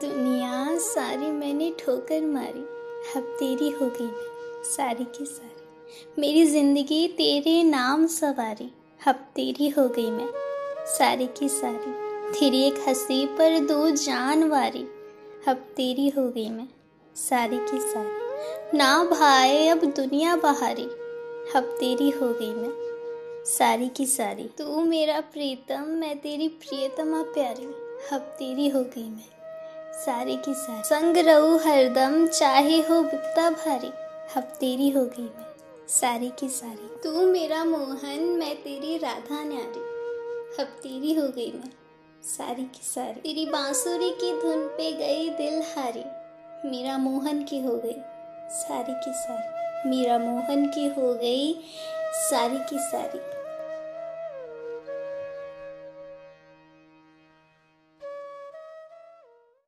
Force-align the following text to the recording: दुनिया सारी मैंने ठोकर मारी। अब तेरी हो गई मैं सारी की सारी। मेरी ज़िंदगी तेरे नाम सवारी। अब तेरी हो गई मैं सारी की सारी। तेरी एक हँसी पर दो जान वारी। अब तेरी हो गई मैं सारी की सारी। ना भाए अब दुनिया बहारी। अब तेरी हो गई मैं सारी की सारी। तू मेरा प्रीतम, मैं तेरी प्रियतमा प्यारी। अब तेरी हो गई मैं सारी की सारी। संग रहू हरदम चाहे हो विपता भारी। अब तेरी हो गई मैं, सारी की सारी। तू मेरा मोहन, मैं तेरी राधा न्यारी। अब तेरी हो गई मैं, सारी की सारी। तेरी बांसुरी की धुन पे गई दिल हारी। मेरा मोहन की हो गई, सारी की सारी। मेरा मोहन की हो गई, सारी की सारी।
दुनिया 0.00 0.76
सारी 0.78 1.26
मैंने 1.26 1.70
ठोकर 1.78 2.26
मारी। 2.26 2.60
अब 3.16 3.22
तेरी 3.38 3.68
हो 3.70 3.86
गई 3.86 4.04
मैं 4.04 4.62
सारी 4.64 5.04
की 5.04 5.24
सारी। 5.26 6.20
मेरी 6.20 6.44
ज़िंदगी 6.44 7.06
तेरे 7.08 7.62
नाम 7.62 8.06
सवारी। 8.06 8.70
अब 9.06 9.14
तेरी 9.14 9.68
हो 9.68 9.88
गई 9.88 10.10
मैं 10.10 10.28
सारी 10.86 11.26
की 11.26 11.48
सारी। 11.48 11.92
तेरी 12.32 12.62
एक 12.62 12.74
हँसी 12.88 13.26
पर 13.26 13.58
दो 13.58 13.90
जान 13.90 14.44
वारी। 14.44 14.82
अब 15.48 15.64
तेरी 15.76 16.08
हो 16.08 16.28
गई 16.28 16.48
मैं 16.48 16.68
सारी 17.16 17.58
की 17.58 17.80
सारी। 17.80 18.78
ना 18.78 19.04
भाए 19.04 19.66
अब 19.68 19.84
दुनिया 19.84 20.36
बहारी। 20.36 20.86
अब 21.56 21.76
तेरी 21.80 22.10
हो 22.10 22.28
गई 22.28 22.52
मैं 22.54 23.44
सारी 23.46 23.88
की 23.88 24.06
सारी। 24.06 24.48
तू 24.58 24.80
मेरा 24.84 25.20
प्रीतम, 25.20 25.84
मैं 25.88 26.18
तेरी 26.18 26.48
प्रियतमा 26.48 27.22
प्यारी। 27.22 27.66
अब 28.12 28.20
तेरी 28.38 28.68
हो 28.68 28.82
गई 28.82 29.08
मैं 29.08 29.37
सारी 29.98 30.36
की 30.36 30.54
सारी। 30.54 30.82
संग 30.82 31.16
रहू 31.16 31.56
हरदम 31.56 32.26
चाहे 32.26 32.78
हो 32.78 32.94
विपता 32.94 33.50
भारी। 33.50 33.90
अब 34.36 34.42
तेरी 34.42 34.90
हो 34.90 35.04
गई 35.04 35.22
मैं, 35.22 35.46
सारी 35.88 36.32
की 36.40 36.48
सारी। 36.48 37.00
तू 37.04 37.26
मेरा 37.26 37.64
मोहन, 37.64 38.20
मैं 38.20 38.54
तेरी 38.56 38.98
राधा 38.98 39.44
न्यारी। 39.44 39.80
अब 40.62 40.66
तेरी 40.82 41.14
हो 41.14 41.28
गई 41.28 41.52
मैं, 41.52 41.72
सारी 42.22 42.62
की 42.62 42.80
सारी। 42.82 43.20
तेरी 43.20 43.46
बांसुरी 43.46 44.10
की 44.10 44.42
धुन 44.42 44.66
पे 44.68 44.92
गई 44.92 45.28
दिल 45.30 45.62
हारी। 45.62 46.04
मेरा 46.68 46.98
मोहन 46.98 47.42
की 47.44 47.60
हो 47.60 47.76
गई, 47.76 47.96
सारी 48.50 48.92
की 48.92 49.12
सारी। 49.14 49.90
मेरा 49.90 50.18
मोहन 50.18 50.66
की 50.66 50.86
हो 50.86 51.14
गई, 51.14 51.64
सारी 52.30 52.58
की 52.58 52.78
सारी। 52.78 53.37